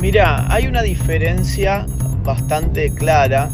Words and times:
Mira, 0.00 0.46
hay 0.48 0.68
una 0.68 0.82
diferencia 0.82 1.84
bastante 2.22 2.94
clara 2.94 3.50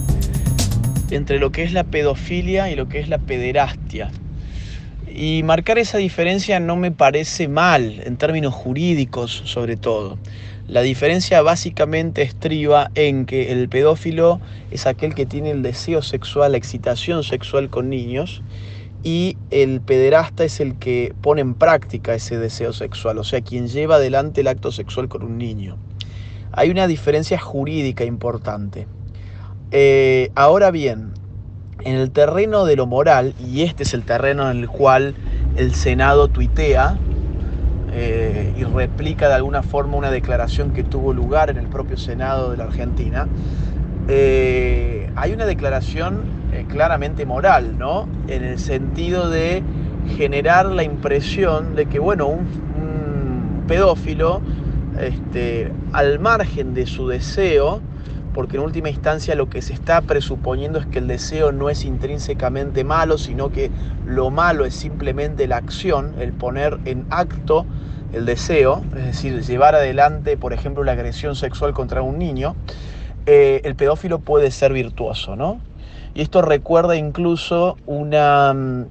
entre 1.11 1.39
lo 1.39 1.51
que 1.51 1.63
es 1.63 1.73
la 1.73 1.85
pedofilia 1.85 2.71
y 2.71 2.77
lo 2.77 2.87
que 2.87 3.01
es 3.01 3.09
la 3.09 3.17
pederastia. 3.17 4.11
Y 5.09 5.43
marcar 5.43 5.79
esa 5.79 5.96
diferencia 5.96 6.61
no 6.61 6.77
me 6.77 6.93
parece 6.93 7.49
mal, 7.49 8.03
en 8.04 8.19
términos 8.19 8.53
jurídicos 8.53 9.43
sobre 9.46 9.77
todo. 9.79 10.19
La 10.69 10.83
diferencia 10.83 11.41
básicamente 11.41 12.20
estriba 12.20 12.90
en 12.95 13.24
que 13.24 13.50
el 13.50 13.70
pedófilo 13.70 14.38
es 14.70 14.86
aquel 14.86 15.14
que 15.14 15.24
tiene 15.24 15.50
el 15.50 15.62
deseo 15.62 16.02
sexual, 16.02 16.52
la 16.52 16.58
excitación 16.58 17.24
sexual 17.24 17.70
con 17.70 17.88
niños, 17.88 18.42
y 19.02 19.38
el 19.50 19.80
pederasta 19.80 20.45
es 20.45 20.61
el 20.61 20.74
que 20.76 21.14
pone 21.22 21.40
en 21.40 21.54
práctica 21.54 22.14
ese 22.14 22.36
deseo 22.36 22.74
sexual, 22.74 23.16
o 23.16 23.24
sea, 23.24 23.40
quien 23.40 23.68
lleva 23.68 23.96
adelante 23.96 24.42
el 24.42 24.48
acto 24.48 24.70
sexual 24.72 25.08
con 25.08 25.22
un 25.22 25.38
niño. 25.38 25.79
Hay 26.57 26.71
una 26.71 26.86
diferencia 26.86 27.39
jurídica 27.39 28.04
importante. 28.04 28.86
Eh, 29.72 30.31
ahora 30.36 30.71
bien, 30.71 31.13
en 31.82 31.96
el 31.96 32.12
terreno 32.12 32.64
de 32.64 32.77
lo 32.77 32.86
moral, 32.86 33.34
y 33.41 33.62
este 33.62 33.83
es 33.83 33.92
el 33.92 34.05
terreno 34.05 34.48
en 34.50 34.58
el 34.58 34.69
cual 34.69 35.17
el 35.56 35.75
Senado 35.75 36.28
tuitea 36.28 36.97
eh, 37.92 38.53
y 38.56 38.62
replica 38.62 39.28
de 39.28 39.34
alguna 39.34 39.62
forma 39.64 39.97
una 39.97 40.12
declaración 40.12 40.72
que 40.72 40.84
tuvo 40.84 41.12
lugar 41.12 41.50
en 41.50 41.56
el 41.56 41.67
propio 41.67 41.97
Senado 41.97 42.53
de 42.53 42.56
la 42.56 42.64
Argentina, 42.64 43.27
eh, 44.06 45.11
hay 45.16 45.33
una 45.33 45.47
declaración 45.47 46.44
claramente 46.69 47.27
moral, 47.27 47.78
¿no? 47.78 48.06
En 48.28 48.44
el 48.44 48.61
sentido 48.61 49.28
de 49.28 49.64
generar 50.16 50.66
la 50.66 50.84
impresión 50.84 51.75
de 51.75 51.86
que, 51.86 51.98
bueno, 51.98 52.28
un, 52.28 53.64
pedófilo, 53.66 54.42
este, 54.98 55.72
al 55.92 56.19
margen 56.19 56.75
de 56.75 56.86
su 56.86 57.08
deseo, 57.08 57.83
porque 58.33 58.56
en 58.56 58.64
última 58.64 58.91
instancia 58.91 59.34
lo 59.36 59.48
que 59.48 59.62
se 59.62 59.72
está 59.72 60.00
presuponiendo 60.00 60.78
es 60.78 60.86
que 60.86 60.98
el 60.98 61.06
deseo 61.06 61.52
no 61.52 61.70
es 61.70 61.84
intrínsecamente 61.84 62.82
malo, 62.82 63.16
sino 63.16 63.50
que 63.50 63.70
lo 64.04 64.30
malo 64.30 64.64
es 64.64 64.74
simplemente 64.74 65.46
la 65.46 65.56
acción, 65.56 66.14
el 66.19 66.32
poner 66.32 66.80
en 66.84 67.06
acto 67.10 67.66
el 68.12 68.27
deseo, 68.27 68.82
es 68.96 69.04
decir, 69.04 69.42
llevar 69.42 69.74
adelante, 69.74 70.36
por 70.36 70.52
ejemplo, 70.52 70.84
la 70.84 70.92
agresión 70.92 71.36
sexual 71.36 71.74
contra 71.74 72.02
un 72.02 72.19
niño, 72.19 72.56
eh, 73.26 73.60
el 73.64 73.74
pedófilo 73.74 74.19
puede 74.19 74.50
ser 74.50 74.72
virtuoso, 74.72 75.36
¿no? 75.36 75.60
Y 76.14 76.22
esto 76.22 76.42
recuerda 76.42 76.97
incluso 76.97 77.76
una 77.86 78.52
mm, 78.54 78.86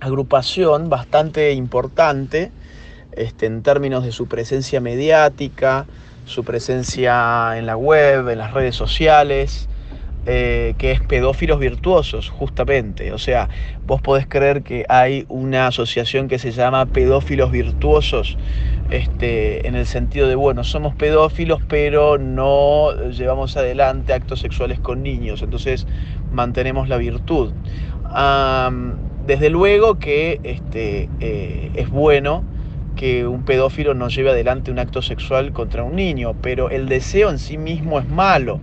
agrupación 0.00 0.88
bastante 0.88 1.52
importante 1.52 2.50
este, 3.16 3.46
en 3.46 3.62
términos 3.62 4.04
de 4.04 4.12
su 4.12 4.26
presencia 4.26 4.80
mediática, 4.80 5.86
su 6.24 6.44
presencia 6.44 7.56
en 7.56 7.66
la 7.66 7.76
web, 7.76 8.28
en 8.28 8.38
las 8.38 8.52
redes 8.52 8.74
sociales, 8.76 9.68
eh, 10.26 10.74
que 10.78 10.90
es 10.90 11.02
pedófilos 11.02 11.58
virtuosos, 11.58 12.30
justamente. 12.30 13.12
O 13.12 13.18
sea, 13.18 13.50
vos 13.86 14.00
podés 14.00 14.26
creer 14.26 14.62
que 14.62 14.86
hay 14.88 15.26
una 15.28 15.66
asociación 15.66 16.28
que 16.28 16.38
se 16.38 16.50
llama 16.50 16.86
pedófilos 16.86 17.50
virtuosos, 17.50 18.38
este, 18.90 19.68
en 19.68 19.74
el 19.74 19.84
sentido 19.84 20.26
de, 20.26 20.34
bueno, 20.34 20.64
somos 20.64 20.94
pedófilos, 20.94 21.60
pero 21.68 22.16
no 22.16 23.10
llevamos 23.10 23.56
adelante 23.58 24.14
actos 24.14 24.40
sexuales 24.40 24.80
con 24.80 25.02
niños, 25.02 25.42
entonces 25.42 25.86
mantenemos 26.32 26.88
la 26.88 26.96
virtud. 26.96 27.52
desde 29.26 29.50
luego 29.50 29.98
que 29.98 30.40
este, 30.42 31.08
eh, 31.20 31.70
es 31.74 31.90
bueno 31.90 32.44
un 33.26 33.42
pedófilo 33.44 33.92
no 33.92 34.08
lleve 34.08 34.30
adelante 34.30 34.70
un 34.70 34.78
acto 34.78 35.02
sexual 35.02 35.52
contra 35.52 35.84
un 35.84 35.94
niño, 35.96 36.34
pero 36.40 36.70
el 36.70 36.88
deseo 36.88 37.28
en 37.28 37.38
sí 37.38 37.58
mismo 37.58 37.98
es 37.98 38.08
malo. 38.08 38.60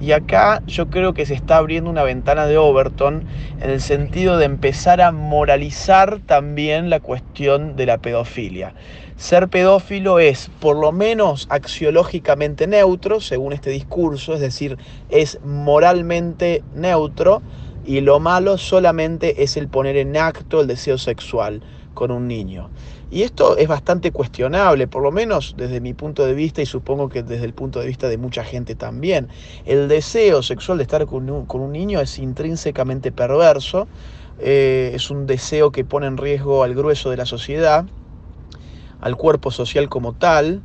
Y 0.00 0.12
acá 0.12 0.62
yo 0.66 0.88
creo 0.88 1.12
que 1.14 1.26
se 1.26 1.34
está 1.34 1.58
abriendo 1.58 1.90
una 1.90 2.02
ventana 2.02 2.46
de 2.46 2.56
Overton 2.56 3.24
en 3.60 3.70
el 3.70 3.80
sentido 3.80 4.38
de 4.38 4.46
empezar 4.46 5.00
a 5.00 5.12
moralizar 5.12 6.20
también 6.20 6.90
la 6.90 7.00
cuestión 7.00 7.76
de 7.76 7.86
la 7.86 7.98
pedofilia. 7.98 8.74
Ser 9.16 9.48
pedófilo 9.48 10.18
es 10.18 10.50
por 10.58 10.76
lo 10.76 10.90
menos 10.90 11.46
axiológicamente 11.50 12.66
neutro, 12.66 13.20
según 13.20 13.52
este 13.52 13.70
discurso, 13.70 14.34
es 14.34 14.40
decir, 14.40 14.78
es 15.10 15.38
moralmente 15.44 16.64
neutro 16.74 17.42
y 17.84 18.00
lo 18.00 18.20
malo 18.20 18.58
solamente 18.58 19.42
es 19.42 19.56
el 19.56 19.68
poner 19.68 19.96
en 19.96 20.16
acto 20.16 20.62
el 20.62 20.66
deseo 20.66 20.98
sexual 20.98 21.62
con 21.94 22.10
un 22.10 22.26
niño. 22.26 22.70
Y 23.12 23.24
esto 23.24 23.58
es 23.58 23.68
bastante 23.68 24.10
cuestionable, 24.10 24.88
por 24.88 25.02
lo 25.02 25.12
menos 25.12 25.52
desde 25.58 25.82
mi 25.82 25.92
punto 25.92 26.24
de 26.24 26.32
vista 26.32 26.62
y 26.62 26.66
supongo 26.66 27.10
que 27.10 27.22
desde 27.22 27.44
el 27.44 27.52
punto 27.52 27.78
de 27.78 27.86
vista 27.86 28.08
de 28.08 28.16
mucha 28.16 28.42
gente 28.42 28.74
también. 28.74 29.28
El 29.66 29.86
deseo 29.86 30.42
sexual 30.42 30.78
de 30.78 30.84
estar 30.84 31.04
con 31.04 31.28
un, 31.28 31.72
niño 31.72 32.00
es 32.00 32.18
intrínsecamente 32.18 33.12
perverso, 33.12 33.86
eh, 34.38 34.92
es 34.94 35.10
un 35.10 35.26
deseo 35.26 35.72
que 35.72 35.84
pone 35.84 36.06
en 36.06 36.16
riesgo 36.16 36.62
al 36.62 36.74
grueso 36.74 37.10
de 37.10 37.18
la 37.18 37.26
sociedad, 37.26 37.84
al 39.02 39.16
cuerpo 39.16 39.50
social 39.50 39.90
como 39.90 40.14
tal, 40.14 40.62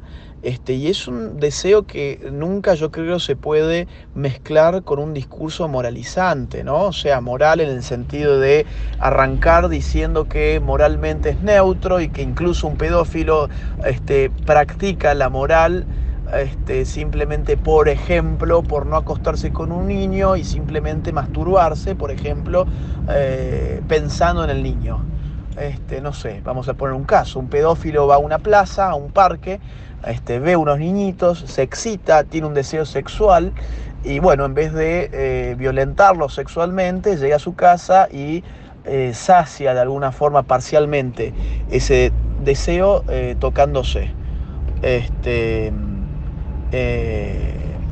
este, 0.47 0.75
y 0.75 0.87
es 0.87 1.09
un 1.09 1.41
deseo 1.41 1.85
que 1.85 2.29
nunca 2.31 2.73
yo 2.73 2.89
creo 2.89 3.19
se 3.19 3.35
puede 3.35 3.85
mezclar 4.15 4.81
con 4.83 4.97
un 4.97 5.13
discurso 5.13 5.67
moralizante, 5.67 6.63
¿no? 6.63 6.85
O 6.85 6.93
sea, 6.93 7.19
moral 7.19 7.59
en 7.59 7.67
el 7.67 7.83
sentido 7.83 8.39
de 8.39 8.65
arrancar 8.97 9.67
diciendo 9.67 10.29
que 10.29 10.61
moralmente 10.61 11.31
es 11.31 11.41
neutro 11.41 11.99
y 11.99 12.07
que 12.07 12.21
incluso 12.21 12.65
un 12.65 12.77
pedófilo 12.77 13.49
este, 13.83 14.29
practica 14.29 15.13
la 15.15 15.27
moral 15.27 15.85
este, 16.33 16.85
simplemente, 16.85 17.57
por 17.57 17.89
ejemplo, 17.89 18.63
por 18.63 18.85
no 18.85 18.95
acostarse 18.95 19.51
con 19.51 19.73
un 19.73 19.87
niño 19.87 20.37
y 20.37 20.45
simplemente 20.45 21.11
masturbarse, 21.11 21.93
por 21.93 22.09
ejemplo, 22.09 22.65
eh, 23.09 23.81
pensando 23.89 24.45
en 24.45 24.49
el 24.49 24.63
niño. 24.63 25.16
Este, 25.57 26.01
no 26.01 26.13
sé, 26.13 26.41
vamos 26.43 26.69
a 26.69 26.75
poner 26.75 26.93
un 26.93 27.03
caso, 27.03 27.39
un 27.39 27.47
pedófilo 27.47 28.05
va 28.05 28.15
a 28.15 28.19
una 28.19 28.37
plaza, 28.37 28.89
a 28.89 28.95
un 28.95 29.09
parque, 29.09 29.59
este, 30.05 30.37
ve 30.39 30.55
unos 30.55 30.77
niñitos, 30.77 31.39
se 31.39 31.63
excita, 31.63 32.23
tiene 32.23 32.45
un 32.45 32.53
deseo 32.53 32.85
sexual 32.85 33.53
y 34.03 34.19
bueno, 34.19 34.45
en 34.45 34.53
vez 34.53 34.71
de 34.71 35.09
eh, 35.11 35.55
violentarlos 35.57 36.35
sexualmente, 36.35 37.17
llega 37.17 37.37
a 37.37 37.39
su 37.39 37.55
casa 37.55 38.07
y 38.11 38.43
eh, 38.85 39.11
sacia 39.15 39.73
de 39.73 39.79
alguna 39.79 40.11
forma 40.11 40.43
parcialmente 40.43 41.33
ese 41.71 42.11
deseo 42.43 43.03
eh, 43.09 43.35
tocándose. 43.39 44.11
Este, 44.83 45.73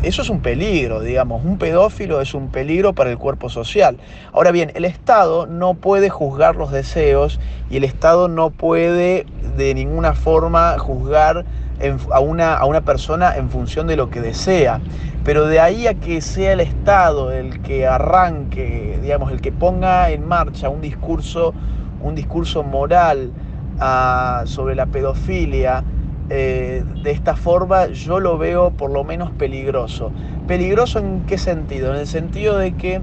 eso 0.04 0.22
es 0.22 0.30
un 0.30 0.42
peligro, 0.42 1.02
digamos, 1.02 1.44
un 1.44 1.58
pedófilo 1.58 2.22
es 2.22 2.34
un 2.34 2.50
peligro 2.50 2.94
para 2.94 3.10
el 3.10 3.18
cuerpo 3.18 3.50
social. 3.50 3.98
Ahora 4.34 4.52
bien, 4.52 4.72
el 4.76 4.86
Estado 4.86 5.48
no 5.48 5.74
puede 5.74 6.10
juzgar 6.10 6.56
los 6.56 6.72
deseos 6.72 7.40
y 7.70 7.78
el 7.78 7.84
Estado 7.84 8.28
no 8.28 8.52
puede 8.52 9.26
de 9.58 9.74
ninguna 9.74 10.14
forma 10.14 10.78
juzgar 10.78 11.46
a, 12.12 12.20
una, 12.20 12.54
a 12.56 12.66
una 12.66 12.82
persona 12.82 13.36
en 13.36 13.50
función 13.50 13.88
de 13.88 13.96
lo 13.96 14.10
que 14.10 14.22
desea. 14.22 14.80
Pero 15.24 15.48
de 15.48 15.60
ahí 15.60 15.88
a 15.88 15.96
que 15.96 16.22
sea 16.22 16.54
el 16.54 16.60
Estado 16.60 17.32
el 17.32 17.62
que 17.62 17.88
arranque, 17.88 19.00
digamos, 19.02 19.32
el 19.32 19.42
que 19.42 19.52
ponga 19.52 20.12
en 20.12 20.28
marcha 20.28 20.70
un 20.70 20.82
discurso, 20.82 21.54
un 22.02 22.14
discurso 22.14 22.62
moral 22.62 23.32
ah, 23.80 24.44
sobre 24.46 24.76
la 24.76 24.86
pedofilia, 24.86 25.84
eh, 26.30 26.84
de 27.04 27.12
esta 27.12 27.36
forma 27.36 27.88
yo 27.88 28.20
lo 28.20 28.38
veo 28.38 28.72
por 28.72 28.92
lo 28.92 29.04
menos 29.04 29.32
peligroso. 29.32 30.12
¿Peligroso 30.48 31.00
en 31.00 31.22
qué 31.26 31.38
sentido? 31.38 31.94
En 31.94 32.00
el 32.00 32.08
sentido 32.08 32.58
de 32.58 32.74
que 32.74 33.02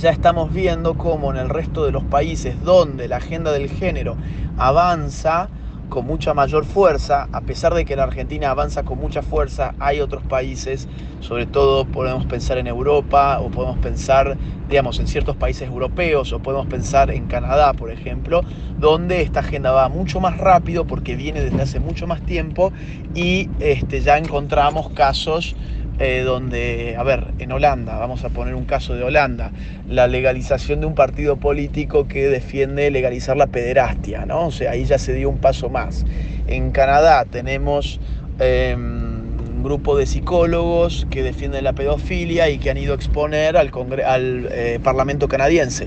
ya 0.00 0.10
estamos 0.10 0.52
viendo 0.52 0.94
cómo 0.94 1.30
en 1.30 1.36
el 1.36 1.48
resto 1.48 1.84
de 1.84 1.92
los 1.92 2.04
países 2.04 2.62
donde 2.62 3.08
la 3.08 3.16
agenda 3.16 3.52
del 3.52 3.68
género 3.68 4.16
avanza, 4.56 5.48
con 5.90 6.06
mucha 6.06 6.32
mayor 6.32 6.64
fuerza, 6.64 7.28
a 7.32 7.42
pesar 7.42 7.74
de 7.74 7.84
que 7.84 7.96
la 7.96 8.04
Argentina 8.04 8.50
avanza 8.50 8.84
con 8.84 8.98
mucha 8.98 9.20
fuerza, 9.20 9.74
hay 9.78 10.00
otros 10.00 10.22
países, 10.22 10.88
sobre 11.20 11.44
todo 11.44 11.84
podemos 11.84 12.24
pensar 12.24 12.56
en 12.56 12.66
Europa 12.66 13.40
o 13.40 13.50
podemos 13.50 13.78
pensar, 13.78 14.38
digamos, 14.68 14.98
en 15.00 15.08
ciertos 15.08 15.36
países 15.36 15.68
europeos 15.68 16.32
o 16.32 16.38
podemos 16.38 16.66
pensar 16.68 17.10
en 17.10 17.26
Canadá, 17.26 17.74
por 17.74 17.90
ejemplo, 17.90 18.42
donde 18.78 19.20
esta 19.20 19.40
agenda 19.40 19.72
va 19.72 19.88
mucho 19.88 20.20
más 20.20 20.38
rápido 20.38 20.86
porque 20.86 21.16
viene 21.16 21.42
desde 21.42 21.60
hace 21.60 21.80
mucho 21.80 22.06
más 22.06 22.22
tiempo 22.22 22.72
y 23.14 23.50
este, 23.58 24.00
ya 24.00 24.16
encontramos 24.16 24.90
casos 24.90 25.56
eh, 26.00 26.22
donde, 26.24 26.96
a 26.98 27.02
ver, 27.02 27.34
en 27.38 27.52
Holanda, 27.52 27.98
vamos 27.98 28.24
a 28.24 28.30
poner 28.30 28.54
un 28.54 28.64
caso 28.64 28.94
de 28.94 29.04
Holanda, 29.04 29.52
la 29.86 30.06
legalización 30.06 30.80
de 30.80 30.86
un 30.86 30.94
partido 30.94 31.36
político 31.36 32.08
que 32.08 32.28
defiende 32.28 32.90
legalizar 32.90 33.36
la 33.36 33.46
pederastia, 33.46 34.24
¿no? 34.24 34.46
O 34.46 34.50
sea, 34.50 34.70
ahí 34.70 34.86
ya 34.86 34.98
se 34.98 35.12
dio 35.12 35.28
un 35.28 35.36
paso 35.36 35.68
más. 35.68 36.06
En 36.46 36.70
Canadá 36.70 37.26
tenemos 37.26 38.00
em, 38.38 39.38
un 39.38 39.62
grupo 39.62 39.94
de 39.98 40.06
psicólogos 40.06 41.06
que 41.10 41.22
defienden 41.22 41.64
la 41.64 41.74
pedofilia 41.74 42.48
y 42.48 42.58
que 42.58 42.70
han 42.70 42.78
ido 42.78 42.94
a 42.94 42.96
exponer 42.96 43.58
al, 43.58 43.70
al 44.06 44.48
eh, 44.52 44.80
Parlamento 44.82 45.28
canadiense. 45.28 45.86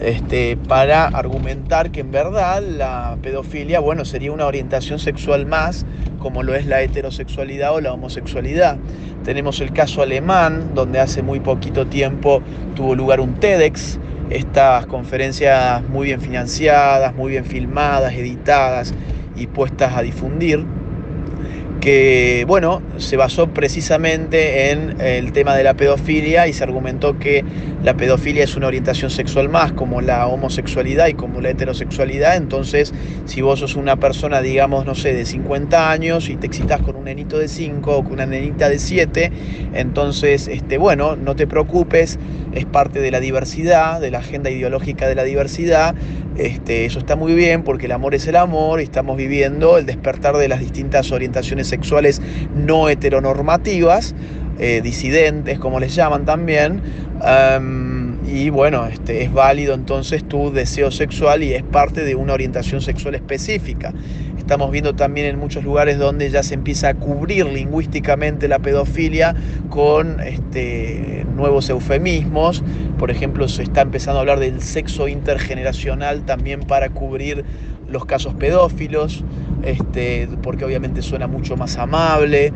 Este, 0.00 0.56
para 0.56 1.06
argumentar 1.06 1.90
que 1.90 2.00
en 2.00 2.10
verdad 2.10 2.62
la 2.62 3.18
pedofilia, 3.22 3.80
bueno, 3.80 4.04
sería 4.04 4.32
una 4.32 4.46
orientación 4.46 4.98
sexual 4.98 5.46
más, 5.46 5.84
como 6.18 6.42
lo 6.42 6.54
es 6.54 6.66
la 6.66 6.80
heterosexualidad 6.82 7.74
o 7.74 7.80
la 7.80 7.92
homosexualidad. 7.92 8.78
Tenemos 9.24 9.60
el 9.60 9.72
caso 9.72 10.02
alemán, 10.02 10.74
donde 10.74 11.00
hace 11.00 11.22
muy 11.22 11.40
poquito 11.40 11.86
tiempo 11.86 12.42
tuvo 12.74 12.94
lugar 12.94 13.20
un 13.20 13.34
TEDx, 13.34 13.98
estas 14.30 14.86
conferencias 14.86 15.82
muy 15.88 16.06
bien 16.06 16.20
financiadas, 16.20 17.14
muy 17.14 17.32
bien 17.32 17.44
filmadas, 17.44 18.14
editadas 18.14 18.94
y 19.36 19.48
puestas 19.48 19.94
a 19.94 20.02
difundir 20.02 20.64
que 21.80 22.44
bueno, 22.46 22.82
se 22.98 23.16
basó 23.16 23.48
precisamente 23.48 24.70
en 24.70 25.00
el 25.00 25.32
tema 25.32 25.54
de 25.56 25.64
la 25.64 25.74
pedofilia 25.74 26.46
y 26.46 26.52
se 26.52 26.62
argumentó 26.62 27.18
que 27.18 27.42
la 27.82 27.94
pedofilia 27.94 28.44
es 28.44 28.56
una 28.56 28.66
orientación 28.66 29.10
sexual 29.10 29.48
más 29.48 29.72
como 29.72 30.02
la 30.02 30.26
homosexualidad 30.26 31.08
y 31.08 31.14
como 31.14 31.40
la 31.40 31.50
heterosexualidad, 31.50 32.36
entonces 32.36 32.92
si 33.24 33.40
vos 33.40 33.60
sos 33.60 33.76
una 33.76 33.96
persona, 33.96 34.42
digamos, 34.42 34.84
no 34.84 34.94
sé, 34.94 35.14
de 35.14 35.24
50 35.24 35.90
años 35.90 36.28
y 36.28 36.36
te 36.36 36.46
excitas 36.46 36.80
con 36.82 36.96
un 36.96 37.04
nenito 37.04 37.38
de 37.38 37.48
5 37.48 37.96
o 37.96 38.04
con 38.04 38.14
una 38.14 38.26
nenita 38.26 38.68
de 38.68 38.78
7, 38.78 39.32
entonces, 39.72 40.48
este, 40.48 40.76
bueno, 40.76 41.16
no 41.16 41.34
te 41.36 41.46
preocupes, 41.46 42.18
es 42.52 42.66
parte 42.66 43.00
de 43.00 43.10
la 43.10 43.20
diversidad, 43.20 44.00
de 44.00 44.10
la 44.10 44.18
agenda 44.18 44.50
ideológica 44.50 45.08
de 45.08 45.14
la 45.14 45.24
diversidad, 45.24 45.94
este, 46.46 46.84
eso 46.86 46.98
está 46.98 47.16
muy 47.16 47.34
bien 47.34 47.62
porque 47.62 47.86
el 47.86 47.92
amor 47.92 48.14
es 48.14 48.26
el 48.26 48.36
amor 48.36 48.80
y 48.80 48.84
estamos 48.84 49.16
viviendo 49.16 49.78
el 49.78 49.86
despertar 49.86 50.36
de 50.36 50.48
las 50.48 50.60
distintas 50.60 51.12
orientaciones 51.12 51.68
sexuales 51.68 52.22
no 52.54 52.88
heteronormativas, 52.88 54.14
eh, 54.58 54.80
disidentes 54.82 55.58
como 55.58 55.80
les 55.80 55.94
llaman 55.94 56.24
también. 56.24 56.82
y 58.26 58.48
bueno, 58.50 58.86
este, 58.86 59.22
es 59.22 59.32
válido 59.32 59.74
entonces 59.74 60.26
tu 60.26 60.52
deseo 60.52 60.90
sexual 60.90 61.42
y 61.42 61.52
es 61.52 61.62
parte 61.62 62.04
de 62.04 62.14
una 62.14 62.32
orientación 62.32 62.80
sexual 62.80 63.14
específica. 63.14 63.92
Estamos 64.50 64.72
viendo 64.72 64.94
también 64.94 65.26
en 65.26 65.38
muchos 65.38 65.62
lugares 65.62 65.96
donde 65.98 66.28
ya 66.28 66.42
se 66.42 66.54
empieza 66.54 66.88
a 66.88 66.94
cubrir 66.94 67.46
lingüísticamente 67.46 68.48
la 68.48 68.58
pedofilia 68.58 69.34
con 69.68 70.18
este, 70.20 71.24
nuevos 71.36 71.70
eufemismos. 71.70 72.64
Por 73.00 73.10
ejemplo, 73.10 73.48
se 73.48 73.62
está 73.62 73.80
empezando 73.80 74.18
a 74.18 74.20
hablar 74.20 74.40
del 74.40 74.60
sexo 74.60 75.08
intergeneracional 75.08 76.26
también 76.26 76.60
para 76.60 76.90
cubrir 76.90 77.46
los 77.88 78.04
casos 78.04 78.34
pedófilos, 78.34 79.24
este, 79.62 80.28
porque 80.42 80.66
obviamente 80.66 81.00
suena 81.00 81.26
mucho 81.26 81.56
más 81.56 81.78
amable. 81.78 82.52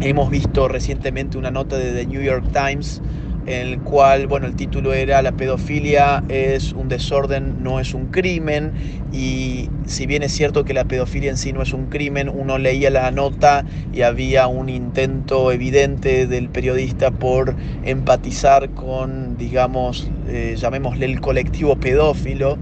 hemos 0.00 0.30
visto 0.30 0.68
recientemente 0.68 1.36
una 1.38 1.50
nota 1.50 1.76
de 1.76 1.92
The 1.92 2.06
New 2.06 2.22
York 2.22 2.44
Times 2.52 3.02
en 3.48 3.66
el 3.66 3.78
cual, 3.80 4.26
bueno, 4.26 4.46
el 4.46 4.54
título 4.54 4.92
era 4.92 5.22
La 5.22 5.32
pedofilia 5.32 6.22
es 6.28 6.74
un 6.74 6.88
desorden, 6.88 7.62
no 7.62 7.80
es 7.80 7.94
un 7.94 8.08
crimen, 8.08 8.74
y 9.10 9.70
si 9.86 10.04
bien 10.04 10.22
es 10.22 10.32
cierto 10.32 10.66
que 10.66 10.74
la 10.74 10.84
pedofilia 10.84 11.30
en 11.30 11.38
sí 11.38 11.54
no 11.54 11.62
es 11.62 11.72
un 11.72 11.86
crimen, 11.86 12.28
uno 12.28 12.58
leía 12.58 12.90
la 12.90 13.10
nota 13.10 13.64
y 13.94 14.02
había 14.02 14.48
un 14.48 14.68
intento 14.68 15.50
evidente 15.50 16.26
del 16.26 16.50
periodista 16.50 17.10
por 17.10 17.56
empatizar 17.84 18.68
con, 18.70 19.38
digamos, 19.38 20.10
eh, 20.28 20.56
llamémosle 20.58 21.06
el 21.06 21.20
colectivo 21.22 21.76
pedófilo, 21.76 22.58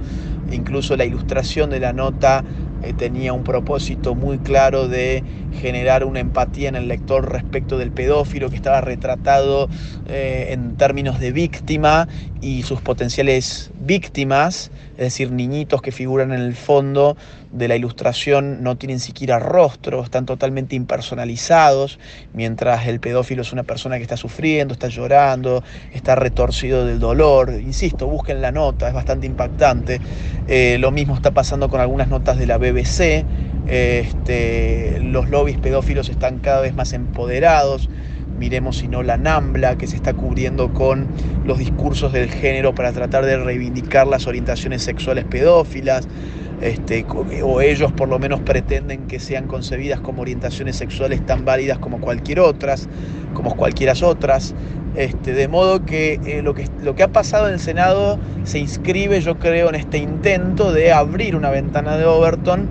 incluso 0.52 0.96
la 0.96 1.04
ilustración 1.04 1.68
de 1.70 1.80
la 1.80 1.92
nota 1.92 2.44
eh, 2.82 2.92
tenía 2.92 3.32
un 3.32 3.42
propósito 3.42 4.14
muy 4.14 4.38
claro 4.38 4.86
de 4.86 5.24
generar 5.56 6.04
una 6.04 6.20
empatía 6.20 6.68
en 6.68 6.76
el 6.76 6.88
lector 6.88 7.32
respecto 7.32 7.78
del 7.78 7.90
pedófilo 7.90 8.50
que 8.50 8.56
estaba 8.56 8.80
retratado 8.80 9.68
eh, 10.06 10.48
en 10.50 10.76
términos 10.76 11.18
de 11.20 11.32
víctima 11.32 12.08
y 12.40 12.62
sus 12.62 12.80
potenciales 12.80 13.70
víctimas, 13.80 14.70
es 14.92 15.04
decir, 15.04 15.32
niñitos 15.32 15.82
que 15.82 15.92
figuran 15.92 16.32
en 16.32 16.40
el 16.40 16.54
fondo 16.54 17.16
de 17.50 17.68
la 17.68 17.76
ilustración 17.76 18.62
no 18.62 18.76
tienen 18.76 19.00
siquiera 19.00 19.38
rostro, 19.38 20.02
están 20.02 20.26
totalmente 20.26 20.76
impersonalizados, 20.76 21.98
mientras 22.34 22.86
el 22.86 23.00
pedófilo 23.00 23.42
es 23.42 23.52
una 23.52 23.62
persona 23.62 23.96
que 23.96 24.02
está 24.02 24.16
sufriendo, 24.16 24.74
está 24.74 24.88
llorando, 24.88 25.62
está 25.92 26.14
retorcido 26.14 26.84
del 26.84 26.98
dolor. 26.98 27.52
Insisto, 27.52 28.06
busquen 28.06 28.42
la 28.42 28.52
nota, 28.52 28.88
es 28.88 28.94
bastante 28.94 29.26
impactante. 29.26 30.00
Eh, 30.48 30.76
lo 30.78 30.90
mismo 30.90 31.14
está 31.14 31.30
pasando 31.30 31.68
con 31.68 31.80
algunas 31.80 32.08
notas 32.08 32.38
de 32.38 32.46
la 32.46 32.58
BBC. 32.58 33.24
Este, 33.68 35.00
los 35.02 35.28
lobbies 35.28 35.58
pedófilos 35.58 36.08
están 36.08 36.38
cada 36.38 36.60
vez 36.60 36.74
más 36.74 36.92
empoderados 36.92 37.88
miremos 38.38 38.78
si 38.78 38.88
no 38.88 39.02
la 39.02 39.16
NAMBLA, 39.16 39.78
que 39.78 39.86
se 39.86 39.96
está 39.96 40.12
cubriendo 40.14 40.72
con 40.72 41.06
los 41.44 41.58
discursos 41.58 42.12
del 42.12 42.30
género 42.30 42.74
para 42.74 42.92
tratar 42.92 43.24
de 43.24 43.36
reivindicar 43.38 44.06
las 44.06 44.26
orientaciones 44.26 44.82
sexuales 44.82 45.24
pedófilas, 45.24 46.08
este, 46.60 47.04
o 47.42 47.60
ellos 47.60 47.92
por 47.92 48.08
lo 48.08 48.18
menos 48.18 48.40
pretenden 48.40 49.06
que 49.06 49.20
sean 49.20 49.46
concebidas 49.46 50.00
como 50.00 50.22
orientaciones 50.22 50.76
sexuales 50.76 51.24
tan 51.26 51.44
válidas 51.44 51.78
como 51.78 52.00
cualquier 52.00 52.40
otras, 52.40 52.88
como 53.34 53.54
cualquiera 53.56 53.92
otras. 54.02 54.54
Este, 54.94 55.34
de 55.34 55.46
modo 55.46 55.84
que, 55.84 56.18
eh, 56.24 56.40
lo 56.42 56.54
que 56.54 56.66
lo 56.82 56.94
que 56.94 57.02
ha 57.02 57.08
pasado 57.08 57.48
en 57.48 57.54
el 57.54 57.60
Senado 57.60 58.18
se 58.44 58.58
inscribe, 58.58 59.20
yo 59.20 59.38
creo, 59.38 59.68
en 59.68 59.74
este 59.74 59.98
intento 59.98 60.72
de 60.72 60.90
abrir 60.90 61.36
una 61.36 61.50
ventana 61.50 61.98
de 61.98 62.06
Overton 62.06 62.66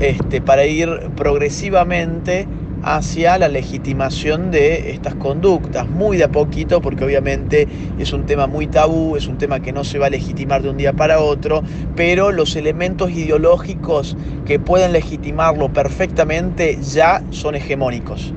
este, 0.00 0.40
para 0.40 0.66
ir 0.66 1.10
progresivamente 1.16 2.46
hacia 2.82 3.36
la 3.38 3.48
legitimación 3.48 4.50
de 4.50 4.92
estas 4.92 5.16
conductas, 5.16 5.88
muy 5.88 6.16
de 6.18 6.24
a 6.24 6.28
poquito, 6.28 6.80
porque 6.80 7.04
obviamente 7.04 7.66
es 7.98 8.12
un 8.12 8.26
tema 8.26 8.46
muy 8.46 8.68
tabú, 8.68 9.16
es 9.16 9.26
un 9.26 9.38
tema 9.38 9.60
que 9.60 9.72
no 9.72 9.82
se 9.82 9.98
va 9.98 10.06
a 10.06 10.10
legitimar 10.10 10.62
de 10.62 10.70
un 10.70 10.76
día 10.76 10.92
para 10.92 11.20
otro, 11.20 11.62
pero 11.96 12.30
los 12.30 12.54
elementos 12.54 13.10
ideológicos 13.10 14.16
que 14.44 14.60
pueden 14.60 14.92
legitimarlo 14.92 15.72
perfectamente 15.72 16.78
ya 16.80 17.22
son 17.30 17.56
hegemónicos. 17.56 18.32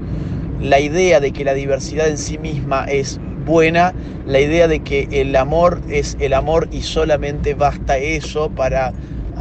La 0.60 0.80
idea 0.80 1.20
de 1.20 1.32
que 1.32 1.46
la 1.46 1.54
diversidad 1.54 2.08
en 2.08 2.18
sí 2.18 2.38
misma 2.38 2.86
es 2.86 3.20
buena, 3.46 3.94
la 4.26 4.40
idea 4.40 4.68
de 4.68 4.80
que 4.80 5.08
el 5.12 5.36
amor 5.36 5.80
es 5.90 6.18
el 6.20 6.34
amor 6.34 6.70
y 6.72 6.82
solamente 6.82 7.54
basta 7.54 7.98
eso 7.98 8.50
para 8.50 8.94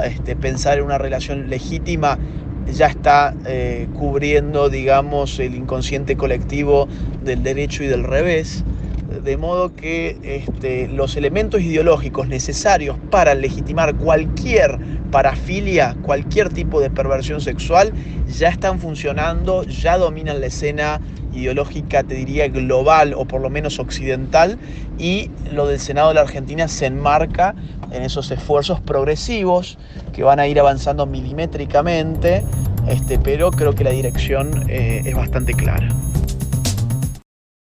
este, 0.04 0.36
pensar 0.36 0.78
en 0.78 0.84
una 0.84 0.98
relación 0.98 1.48
legítima 1.48 2.18
ya 2.72 2.86
está 2.86 3.34
eh, 3.46 3.88
cubriendo, 3.94 4.68
digamos, 4.68 5.38
el 5.40 5.54
inconsciente 5.54 6.16
colectivo 6.16 6.88
del 7.24 7.42
derecho 7.42 7.82
y 7.82 7.86
del 7.86 8.04
revés, 8.04 8.64
de 9.08 9.36
modo 9.36 9.74
que 9.74 10.18
este, 10.22 10.86
los 10.88 11.16
elementos 11.16 11.62
ideológicos 11.62 12.28
necesarios 12.28 12.96
para 13.10 13.34
legitimar 13.34 13.94
cualquier 13.96 14.78
parafilia, 15.10 15.96
cualquier 16.02 16.50
tipo 16.50 16.80
de 16.80 16.90
perversión 16.90 17.40
sexual, 17.40 17.92
ya 18.28 18.48
están 18.48 18.78
funcionando, 18.78 19.64
ya 19.64 19.96
dominan 19.96 20.40
la 20.40 20.46
escena 20.46 21.00
ideológica, 21.32 22.02
te 22.02 22.14
diría, 22.14 22.48
global 22.48 23.14
o 23.14 23.24
por 23.24 23.40
lo 23.40 23.48
menos 23.48 23.78
occidental, 23.78 24.58
y 24.98 25.30
lo 25.52 25.66
del 25.66 25.80
Senado 25.80 26.08
de 26.08 26.14
la 26.14 26.22
Argentina 26.22 26.68
se 26.68 26.86
enmarca 26.86 27.54
en 27.90 28.02
esos 28.02 28.30
esfuerzos 28.30 28.80
progresivos 28.80 29.78
que 30.12 30.22
van 30.22 30.40
a 30.40 30.46
ir 30.46 30.60
avanzando 30.60 31.06
milimétricamente, 31.06 32.44
este, 32.88 33.18
pero 33.18 33.50
creo 33.50 33.74
que 33.74 33.84
la 33.84 33.90
dirección 33.90 34.64
eh, 34.68 35.02
es 35.04 35.14
bastante 35.14 35.54
clara. 35.54 35.88